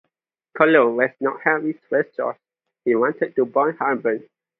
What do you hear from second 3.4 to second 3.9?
bomb